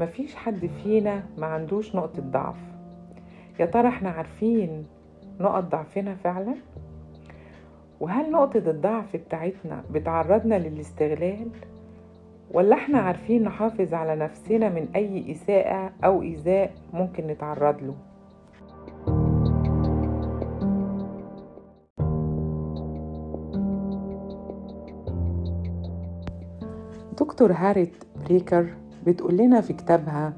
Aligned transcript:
مفيش 0.00 0.34
حد 0.36 0.66
فينا 0.66 1.22
ما 1.38 1.46
عندوش 1.46 1.96
نقطة 1.96 2.22
ضعف. 2.22 2.56
يا 3.60 3.66
ترى 3.66 3.88
إحنا 3.88 4.10
عارفين 4.10 4.86
نقط 5.40 5.64
ضعفنا 5.64 6.14
فعلا؟ 6.14 6.54
وهل 8.00 8.30
نقطة 8.30 8.70
الضعف 8.70 9.16
بتاعتنا 9.16 9.84
بتعرضنا 9.90 10.54
للاستغلال؟ 10.54 11.48
ولا 12.50 12.76
إحنا 12.76 12.98
عارفين 12.98 13.42
نحافظ 13.44 13.94
على 13.94 14.16
نفسنا 14.16 14.68
من 14.68 14.88
أي 14.96 15.32
إساءة 15.32 15.92
أو 16.04 16.22
إيذاء 16.22 16.72
ممكن 16.92 17.26
نتعرض 17.26 17.82
له؟ 17.82 17.94
دكتور 27.20 27.52
هاريت 27.52 28.04
بريكر 28.24 28.66
بتقول 29.06 29.36
لنا 29.36 29.60
في 29.60 29.72
كتابها 29.72 30.32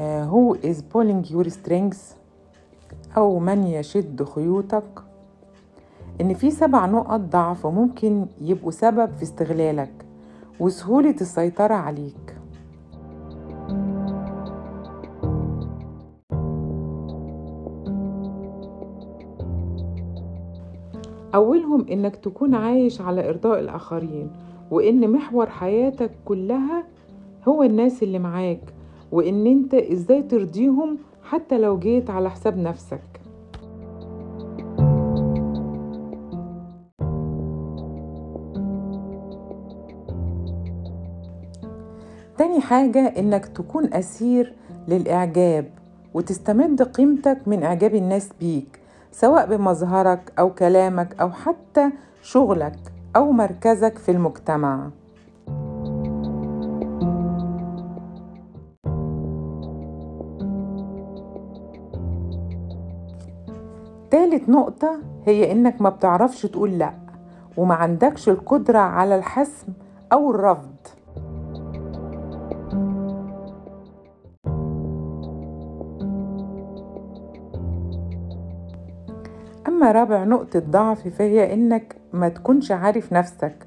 هو 0.00 0.54
is 0.54 0.76
pulling 0.94 1.26
your 1.30 1.48
strings 1.50 1.96
أو 3.16 3.38
من 3.38 3.66
يشد 3.66 4.24
خيوطك؟ 4.24 5.02
إن 6.20 6.34
في 6.34 6.50
سبع 6.50 6.86
نقط 6.86 7.20
ضعف 7.20 7.66
ممكن 7.66 8.26
يبقوا 8.40 8.70
سبب 8.70 9.12
في 9.12 9.22
استغلالك 9.22 9.92
وسهولة 10.60 11.16
السيطرة 11.20 11.74
عليك. 11.74 12.36
أولهم 21.34 21.86
إنك 21.90 22.16
تكون 22.16 22.54
عايش 22.54 23.00
على 23.00 23.28
إرضاء 23.28 23.60
الآخرين 23.60 24.30
وإن 24.70 25.10
محور 25.10 25.46
حياتك 25.50 26.10
كلها 26.24 26.84
هو 27.48 27.62
الناس 27.62 28.02
اللي 28.02 28.18
معاك 28.18 28.74
وإن 29.12 29.46
أنت 29.46 29.74
إزاي 29.74 30.22
ترضيهم 30.22 30.98
حتى 31.22 31.58
لو 31.58 31.78
جيت 31.78 32.10
على 32.10 32.30
حساب 32.30 32.58
نفسك. 32.58 33.00
تاني 42.38 42.60
حاجة 42.60 43.14
إنك 43.18 43.46
تكون 43.46 43.94
أسير 43.94 44.54
للإعجاب 44.88 45.70
وتستمد 46.14 46.82
قيمتك 46.82 47.38
من 47.46 47.62
إعجاب 47.62 47.94
الناس 47.94 48.30
بيك 48.40 48.80
سواء 49.12 49.46
بمظهرك 49.46 50.32
أو 50.38 50.54
كلامك 50.54 51.20
أو 51.20 51.30
حتى 51.30 51.90
شغلك 52.22 52.78
أو 53.16 53.32
مركزك 53.32 53.98
في 53.98 54.10
المجتمع. 54.10 54.90
تالت 64.32 64.48
نقطة 64.48 65.00
هي 65.26 65.52
إنك 65.52 65.82
ما 65.82 65.88
بتعرفش 65.88 66.42
تقول 66.42 66.78
لأ 66.78 66.92
وما 67.56 67.74
عندكش 67.74 68.28
القدرة 68.28 68.78
على 68.78 69.16
الحسم 69.16 69.72
أو 70.12 70.30
الرفض. 70.30 70.76
أما 79.68 79.92
رابع 79.92 80.24
نقطة 80.24 80.58
ضعف 80.58 81.08
فهي 81.08 81.54
إنك 81.54 81.96
ما 82.12 82.28
تكونش 82.28 82.72
عارف 82.72 83.12
نفسك 83.12 83.66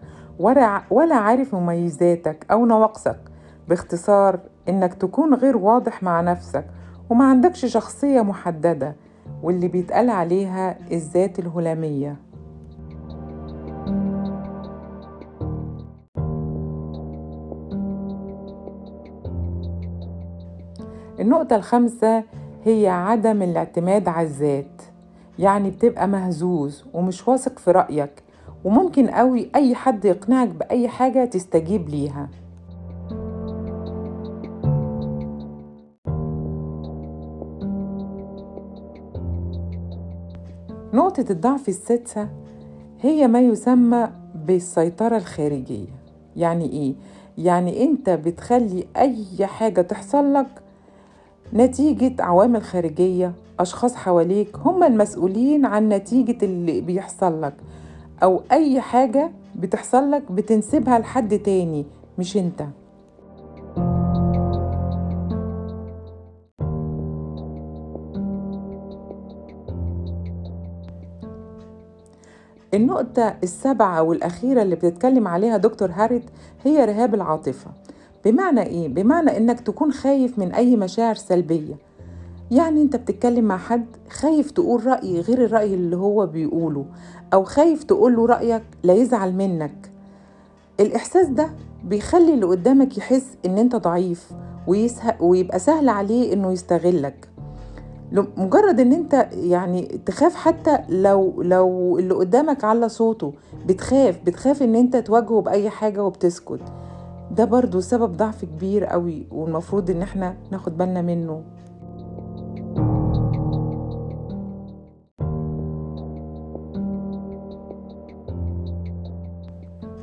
ولا 0.89 1.15
عارف 1.15 1.55
مميزاتك 1.55 2.45
أو 2.51 2.65
نواقصك 2.65 3.19
باختصار 3.67 4.39
إنك 4.69 4.93
تكون 4.93 5.33
غير 5.33 5.57
واضح 5.57 6.03
مع 6.03 6.21
نفسك 6.21 6.65
وما 7.09 7.25
عندكش 7.25 7.65
شخصية 7.65 8.21
محددة. 8.21 8.95
واللي 9.45 9.67
بيتقال 9.67 10.09
عليها 10.09 10.77
الذات 10.91 11.39
الهلامية. 11.39 12.15
النقطة 21.19 21.55
الخامسة 21.55 22.23
هي 22.63 22.87
عدم 22.87 23.41
الاعتماد 23.41 24.07
على 24.07 24.27
الذات. 24.27 24.81
يعني 25.39 25.69
بتبقى 25.69 26.07
مهزوز 26.07 26.85
ومش 26.93 27.27
واثق 27.27 27.59
في 27.59 27.71
رأيك 27.71 28.23
وممكن 28.63 29.07
قوي 29.07 29.49
أي 29.55 29.75
حد 29.75 30.05
يقنعك 30.05 30.49
بأي 30.49 30.87
حاجة 30.87 31.25
تستجيب 31.25 31.89
ليها. 31.89 32.29
نقطة 40.95 41.25
الضعف 41.29 41.69
السادسة 41.69 42.29
هي 43.01 43.27
ما 43.27 43.39
يسمى 43.41 44.09
بالسيطرة 44.35 45.17
الخارجية 45.17 45.87
يعني 46.35 46.69
إيه؟ 46.69 46.93
يعني 47.45 47.83
أنت 47.83 48.09
بتخلي 48.09 48.85
أي 48.97 49.45
حاجة 49.45 49.81
تحصل 49.81 50.33
لك 50.33 50.47
نتيجة 51.53 52.23
عوامل 52.23 52.61
خارجية 52.63 53.33
أشخاص 53.59 53.95
حواليك 53.95 54.57
هم 54.57 54.83
المسؤولين 54.83 55.65
عن 55.65 55.89
نتيجة 55.89 56.45
اللي 56.45 56.81
بيحصل 56.81 57.41
لك 57.41 57.53
أو 58.23 58.41
أي 58.51 58.81
حاجة 58.81 59.31
بتحصل 59.55 60.11
لك 60.11 60.31
بتنسبها 60.31 60.99
لحد 60.99 61.39
تاني 61.39 61.85
مش 62.19 62.37
أنت 62.37 62.63
النقطة 72.73 73.35
السابعة 73.43 74.01
والأخيرة 74.03 74.61
اللي 74.61 74.75
بتتكلم 74.75 75.27
عليها 75.27 75.57
دكتور 75.57 75.91
هاريت 75.91 76.23
هي 76.63 76.85
رهاب 76.85 77.15
العاطفة. 77.15 77.71
بمعنى 78.25 78.63
إيه؟ 78.63 78.87
بمعنى 78.87 79.37
إنك 79.37 79.59
تكون 79.59 79.91
خايف 79.91 80.39
من 80.39 80.51
أي 80.53 80.75
مشاعر 80.75 81.15
سلبية. 81.15 81.75
يعني 82.51 82.81
أنت 82.81 82.95
بتتكلم 82.95 83.45
مع 83.45 83.57
حد 83.57 83.85
خايف 84.09 84.51
تقول 84.51 84.85
رأي 84.87 85.19
غير 85.21 85.45
الرأي 85.45 85.73
اللي 85.73 85.95
هو 85.97 86.25
بيقوله 86.25 86.85
أو 87.33 87.43
خايف 87.43 87.83
تقول 87.83 88.15
له 88.15 88.25
رأيك 88.25 88.63
لا 88.83 88.93
يزعل 88.93 89.33
منك. 89.33 89.91
الإحساس 90.79 91.27
ده 91.27 91.49
بيخلي 91.83 92.33
اللي 92.33 92.45
قدامك 92.45 92.97
يحس 92.97 93.25
إن 93.45 93.57
أنت 93.57 93.75
ضعيف 93.75 94.31
ويبقى 95.19 95.59
سهل 95.59 95.89
عليه 95.89 96.33
إنه 96.33 96.51
يستغلك. 96.51 97.27
مجرد 98.37 98.79
إن 98.79 98.93
أنت 98.93 99.27
يعني 99.31 99.81
تخاف 100.05 100.35
حتى 100.35 100.79
لو 100.89 101.41
لو 101.41 101.99
اللي 101.99 102.13
قدامك 102.13 102.63
على 102.63 102.89
صوته 102.89 103.33
بتخاف 103.65 104.19
بتخاف 104.25 104.63
إن 104.63 104.75
أنت 104.75 104.97
تواجهه 104.97 105.41
بأي 105.41 105.69
حاجة 105.69 106.03
وبتسكت. 106.03 106.59
ده 107.31 107.45
برضو 107.45 107.79
سبب 107.79 108.17
ضعف 108.17 108.45
كبير 108.45 108.85
قوي 108.85 109.27
والمفروض 109.31 109.89
إن 109.89 110.01
إحنا 110.01 110.35
ناخد 110.51 110.77
بالنا 110.77 111.01
منه. 111.01 111.41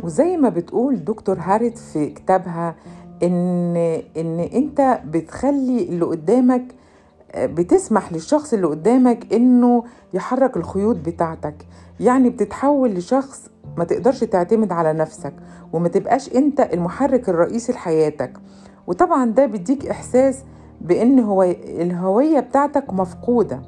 وزي 0.02 0.36
ما 0.36 0.48
بتقول 0.48 1.04
دكتور 1.04 1.38
هارت 1.40 1.78
في 1.78 2.06
كتابها 2.10 2.74
إن 3.22 3.76
إن 4.16 4.40
أنت 4.40 5.00
بتخلي 5.06 5.82
اللي 5.88 6.04
قدامك 6.04 6.74
بتسمح 7.36 8.12
للشخص 8.12 8.52
اللي 8.52 8.66
قدامك 8.66 9.32
إنه 9.34 9.84
يحرك 10.14 10.56
الخيوط 10.56 10.96
بتاعتك. 10.96 11.66
يعني 12.00 12.30
بتتحول 12.30 12.90
لشخص 12.94 13.48
ما 13.76 13.84
تقدرش 13.84 14.20
تعتمد 14.24 14.72
على 14.72 14.92
نفسك 14.92 15.34
وما 15.72 15.88
تبقاش 15.88 16.34
أنت 16.34 16.60
المحرك 16.60 17.28
الرئيسي 17.28 17.72
لحياتك. 17.72 18.32
وطبعا 18.86 19.24
ده 19.30 19.46
بيديك 19.46 19.86
إحساس 19.86 20.38
بإن 20.80 21.18
هو 21.20 21.42
الهوية 21.42 22.40
بتاعتك 22.40 22.92
مفقودة. 22.92 23.62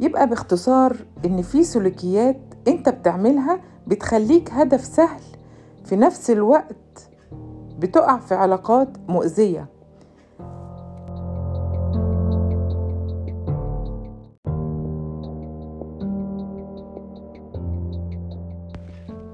يبقى 0.00 0.28
باختصار 0.28 0.96
إن 1.24 1.42
في 1.42 1.64
سلوكيات 1.64 2.40
أنت 2.68 2.88
بتعملها 2.88 3.60
بتخليك 3.86 4.50
هدف 4.52 4.84
سهل 4.84 5.20
في 5.84 5.96
نفس 5.96 6.30
الوقت 6.30 7.08
بتقع 7.78 8.18
في 8.18 8.34
علاقات 8.34 8.88
مؤذية. 9.08 9.66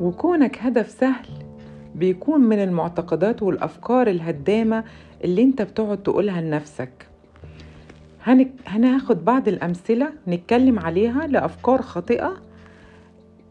وكونك 0.01 0.59
هدف 0.63 0.91
سهل 0.91 1.27
بيكون 1.95 2.41
من 2.41 2.63
المعتقدات 2.63 3.43
والأفكار 3.43 4.07
الهدامة 4.07 4.85
اللي 5.25 5.43
انت 5.43 5.63
بتقعد 5.63 6.03
تقولها 6.03 6.41
لنفسك. 6.41 7.07
هناخد 8.67 9.25
بعض 9.25 9.49
الأمثلة 9.49 10.13
نتكلم 10.29 10.79
عليها 10.79 11.27
لأفكار 11.27 11.83
خاطئة 11.83 12.33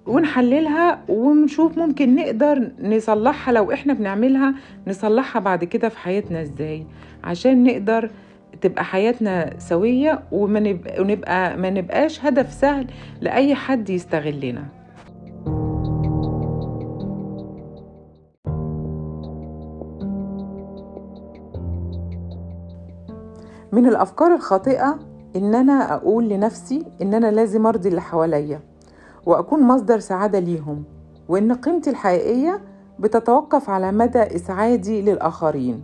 ونحللها 0.06 1.00
ونشوف 1.10 1.78
ممكن 1.78 2.16
نقدر 2.16 2.72
نصلحها 2.81 3.54
لو 3.54 3.72
إحنا 3.74 3.94
بنعملها 3.94 4.56
نصلحها 4.88 5.40
بعد 5.40 5.63
كده 5.63 5.90
في 5.90 5.98
حياتنا 5.98 6.42
إزاي 6.42 6.86
عشان 7.24 7.63
نقدر 7.63 8.10
تبقى 8.62 8.86
حياتنا 8.86 9.60
سوية 9.60 10.24
وما 10.31 10.60
نبقى, 10.60 11.57
ما 11.57 11.69
نبقاش 11.69 12.25
هدف 12.25 12.54
سهل 12.54 12.88
لأي 13.22 13.56
حد 13.56 13.90
يستغلنا 13.90 14.63
من 23.80 23.88
الأفكار 23.88 24.36
الخاطئة 24.36 25.00
إن 25.36 25.56
أنا 25.56 25.94
أقول 25.94 26.30
لنفسي 26.30 26.86
إن 27.02 27.14
أنا 27.14 27.31
لازم 27.31 27.68
أرضي 27.68 27.90
اللي 27.90 28.02
حواليا 28.02 28.60
وأكون 29.26 29.64
مصدر 29.64 30.00
سعادة 30.00 30.40
ليهم 30.40 30.84
وإن 31.30 31.54
قيمتي 31.54 31.90
الحقيقية 31.90 32.62
بتتوقف 33.00 33.70
على 33.70 33.92
مدى 33.92 34.20
إسعادي 34.20 35.02
للآخرين. 35.02 35.84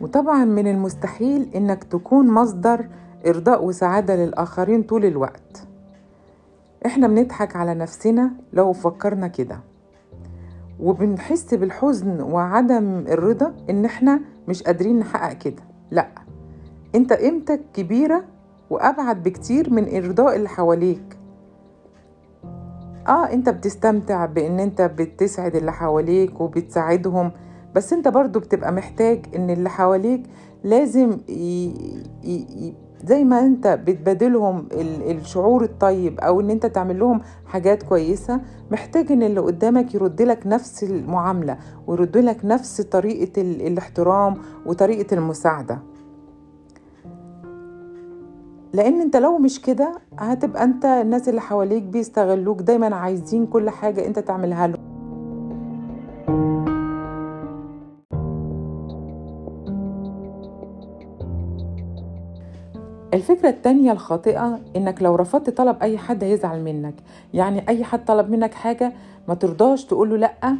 وطبعا 0.00 0.44
من 0.44 0.66
المستحيل 0.66 1.50
إنك 1.54 1.84
تكون 1.84 2.30
مصدر 2.30 2.88
إرضاء 3.26 3.64
وسعادة 3.64 4.16
للآخرين 4.16 4.82
طول 4.82 5.04
الوقت. 5.04 5.66
إحنا 6.86 7.08
بنضحك 7.08 7.56
على 7.56 7.74
نفسنا 7.74 8.30
لو 8.52 8.72
فكرنا 8.72 9.28
كده 9.28 9.60
وبنحس 10.80 11.54
بالحزن 11.54 12.20
وعدم 12.20 13.04
الرضا 13.08 13.54
إن 13.70 13.84
إحنا 13.84 14.20
مش 14.48 14.62
قادرين 14.62 14.98
نحقق 14.98 15.32
كده 15.32 15.62
لأ 15.90 16.08
أنت 16.94 17.12
قيمتك 17.12 17.60
كبيرة 17.74 18.24
وأبعد 18.70 19.22
بكتير 19.22 19.70
من 19.72 19.96
ارضاء 19.96 20.36
اللي 20.36 20.48
حواليك 20.48 21.16
آه 23.08 23.32
أنت 23.32 23.48
بتستمتع 23.48 24.26
بإن 24.26 24.60
أنت 24.60 24.82
بتسعد 24.82 25.56
اللي 25.56 25.72
حواليك 25.72 26.40
وبتساعدهم 26.40 27.32
بس 27.74 27.92
أنت 27.92 28.08
برضو 28.08 28.40
بتبقى 28.40 28.72
محتاج 28.72 29.26
إن 29.36 29.50
اللي 29.50 29.70
حواليك 29.70 30.22
لازم. 30.64 31.18
زي 33.06 33.24
ما 33.24 33.40
انت 33.40 33.66
بتبادلهم 33.66 34.68
الشعور 34.72 35.64
الطيب 35.64 36.20
أو 36.20 36.40
ان 36.40 36.50
انت 36.50 36.66
تعمل 36.66 36.98
لهم 36.98 37.20
حاجات 37.46 37.82
كويسة 37.82 38.40
محتاج 38.70 39.12
ان 39.12 39.22
اللي 39.22 39.40
قدامك 39.40 39.94
يرد 39.94 40.22
لك 40.22 40.46
نفس 40.46 40.84
المعاملة 40.84 41.58
ويرد 41.86 42.16
لك 42.16 42.44
نفس 42.44 42.80
طريقة 42.80 43.42
الاحترام 43.42 44.34
وطريقة 44.66 45.14
المساعدة. 45.14 45.78
لأن 48.72 49.00
انت 49.00 49.16
لو 49.16 49.38
مش 49.38 49.62
كده 49.62 49.98
هتبقى 50.18 50.64
انت 50.64 50.84
الناس 50.84 51.28
اللي 51.28 51.40
حواليك 51.40 51.82
بيستغلوك 51.82 52.62
دايما 52.62 52.96
عايزين 52.96 53.46
كل 53.46 53.70
حاجة 53.70 54.06
انت 54.06 54.18
تعملها 54.18 54.66
لهم. 54.66 54.95
الفكرة 63.16 63.48
التانية 63.48 63.92
الخاطئة 63.92 64.60
إنك 64.76 65.02
لو 65.02 65.14
رفضت 65.14 65.50
طلب 65.50 65.76
أي 65.82 65.98
حد 65.98 66.24
هيزعل 66.24 66.62
منك. 66.64 66.94
يعني 67.34 67.68
أي 67.68 67.84
حد 67.84 68.04
طلب 68.04 68.30
منك 68.30 68.54
حاجة 68.54 68.92
ما 69.28 69.34
ترضاش 69.34 69.84
تقوله 69.84 70.16
لأ 70.16 70.56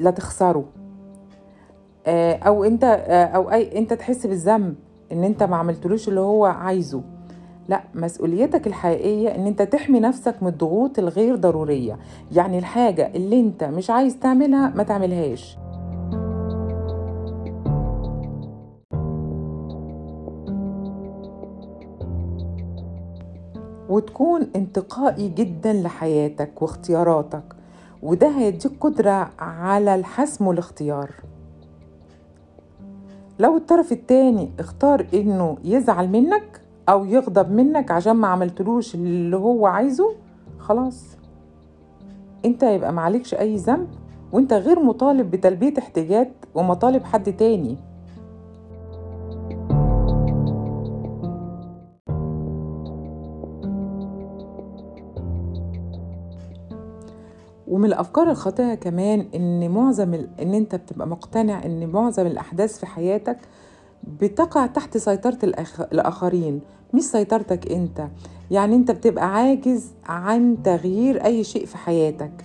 لا 0.00 0.10
تخسره. 0.10 0.64
أو 2.46 2.64
أنت 2.64 2.84
أو 3.34 3.50
أي 3.52 3.78
أنت 3.78 3.92
تحس 3.92 4.26
بالذنب 4.26 4.74
إن 5.12 5.24
أنت 5.24 5.42
ما 5.42 5.56
عملتلوش 5.56 6.08
اللي 6.08 6.20
هو 6.20 6.44
عايزه. 6.44 7.02
لأ 7.68 7.82
مسؤوليتك 7.94 8.66
الحقيقية 8.66 9.34
إن 9.34 9.46
أنت 9.46 9.62
تحمي 9.62 10.00
نفسك 10.00 10.34
من 10.42 10.48
الضغوط 10.48 10.98
الغير 10.98 11.36
ضرورية. 11.36 11.98
يعني 12.32 12.58
الحاجة 12.58 13.12
اللي 13.14 13.40
أنت 13.40 13.64
مش 13.64 13.90
عايز 13.90 14.18
تعملها 14.18 14.72
ما 14.76 14.82
تعملهاش. 14.82 15.58
وتكون 23.92 24.46
انتقائي 24.56 25.28
جدا 25.28 25.72
لحياتك 25.72 26.62
واختياراتك 26.62 27.42
وده 28.02 28.28
هيديك 28.28 28.72
قدرة 28.80 29.30
على 29.38 29.94
الحسم 29.94 30.46
والاختيار. 30.46 31.10
لو 33.38 33.56
الطرف 33.56 33.92
التاني 33.92 34.50
اختار 34.58 35.06
إنه 35.14 35.56
يزعل 35.64 36.08
منك 36.08 36.60
أو 36.88 37.04
يغضب 37.04 37.50
منك 37.52 37.90
عشان 37.90 38.12
ما 38.12 38.28
عملتلوش 38.28 38.94
اللي 38.94 39.36
هو 39.36 39.66
عايزه 39.66 40.14
خلاص. 40.58 41.16
انت 42.44 42.62
يبقى 42.62 42.92
معلكش 42.92 43.34
أي 43.34 43.56
ذنب 43.56 43.88
وانت 44.32 44.52
غير 44.52 44.82
مطالب 44.82 45.30
بتلبية 45.30 45.74
احتياجات 45.78 46.32
ومطالب 46.54 47.04
حد 47.04 47.32
تاني. 47.32 47.76
ومن 57.72 57.84
الأفكار 57.84 58.30
الخاطئة 58.30 58.74
كمان 58.74 59.26
إن 59.34 59.70
معظم 59.70 60.14
ال... 60.14 60.28
إن 60.42 60.54
أنت 60.54 60.74
بتبقى 60.74 61.06
مقتنع 61.06 61.64
إن 61.64 61.86
معظم 61.88 62.26
الأحداث 62.26 62.78
في 62.78 62.86
حياتك 62.86 63.38
بتقع 64.20 64.66
تحت 64.66 64.96
سيطرة 64.96 65.38
الأخ... 65.44 65.80
الآخرين 65.80 66.60
مش 66.94 67.02
سيطرتك 67.02 67.72
أنت. 67.72 68.06
يعني 68.50 68.76
أنت 68.76 68.90
بتبقى 68.90 69.34
عاجز 69.34 69.92
عن 70.06 70.56
تغيير 70.64 71.24
أي 71.24 71.44
شيء 71.44 71.66
في 71.66 71.76
حياتك. 71.76 72.44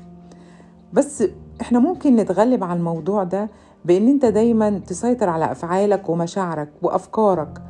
بس 0.94 1.24
إحنا 1.62 1.80
ممكن 1.80 2.16
نتغلب 2.16 2.64
على 2.64 2.78
الموضوع 2.80 3.24
ده 3.24 3.50
بإن 3.86 4.08
أنت 4.08 4.26
دايما 4.26 4.80
تسيطر 4.80 5.30
على 5.30 5.52
أفعالك 5.52 6.10
ومشاعرك 6.10 6.70
وأفكارك. 6.82 7.62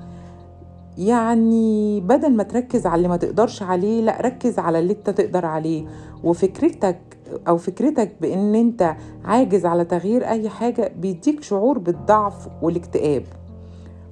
يعني 0.97 2.01
بدل 2.01 2.35
ما 2.35 2.43
تركز 2.43 2.85
على 2.85 2.95
اللي 2.95 3.07
ما 3.07 3.17
تقدرش 3.17 3.63
عليه 3.63 4.01
لأ 4.01 4.21
ركز 4.21 4.59
على 4.59 4.79
اللي 4.79 4.93
أنت 4.93 5.09
تقدر 5.09 5.45
عليه. 5.45 5.85
وفكرتك 6.23 7.16
أو 7.47 7.57
فكرتك 7.57 8.15
بإن 8.21 8.55
أنت 8.55 8.95
عاجز 9.25 9.65
على 9.65 9.85
تغيير 9.85 10.27
أي 10.29 10.49
حاجة 10.49 10.91
بيديك 10.97 11.43
شعور 11.43 11.77
بالضعف 11.77 12.47
والاكتئاب. 12.61 13.23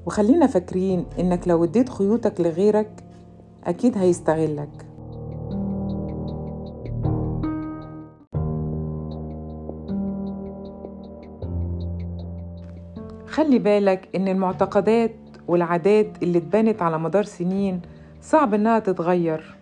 وخلينا 0.06 0.48
فاكرين 0.48 1.06
إنك 1.20 1.48
لو 1.48 1.64
اديت 1.64 1.90
خيوطك 1.90 2.42
لغيرك 2.42 3.04
أكيد 3.64 3.98
هيستغلك. 3.98 4.86
خلي 13.28 13.60
بالك 13.60 14.10
إن 14.16 14.28
المعتقدات 14.28 15.16
والعادات 15.48 16.24
اللي 16.24 16.38
اتبنت 16.38 16.82
على 16.82 17.00
مدار 17.00 17.24
سنين 17.24 17.82
صعب 18.22 18.54
إنها 18.54 18.80
تتغير. 18.80 19.56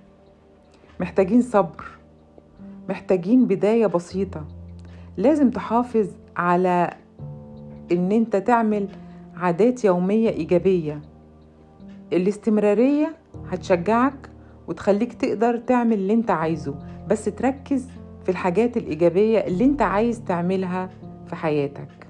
محتاجين 0.99 1.41
صبر. 1.41 1.92
محتاجين 2.89 3.45
بداية 3.45 3.87
بسيطة. 3.87 4.45
لازم 5.17 5.49
تحافظ 5.49 6.07
على 6.37 6.93
إن 7.91 8.11
أنت 8.11 8.35
تعمل 8.35 8.87
عادات 9.35 9.85
يومية 9.85 10.29
إيجابية. 10.29 11.01
الاستمرارية 12.13 13.15
هتشجعك 13.51 14.29
وتخليك 14.67 15.13
تقدر 15.13 15.57
تعمل 15.57 15.93
اللي 15.93 16.13
أنت 16.13 16.31
عايزه 16.31 16.75
بس 17.09 17.25
تركز 17.25 17.87
في 18.23 18.29
الحاجات 18.29 18.77
الإيجابية 18.77 19.39
اللي 19.39 19.65
أنت 19.65 19.81
عايز 19.81 20.23
تعملها 20.23 20.89
في 21.27 21.35
حياتك. 21.35 22.07